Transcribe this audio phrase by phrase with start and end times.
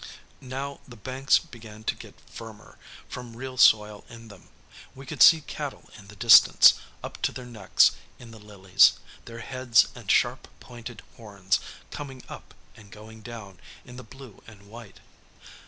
[0.41, 4.49] Now, the banks began to get firmer, from real soil in them.
[4.95, 8.93] We could see cattle in the distance, up to their necks in the lilies,
[9.25, 11.59] their heads and sharp pointed horns
[11.91, 15.01] coming up and going down in the blue and white.